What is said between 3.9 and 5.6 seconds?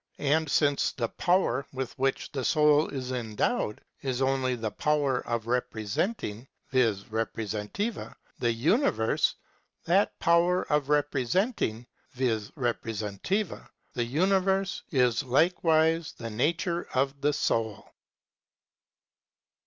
53) is only the power of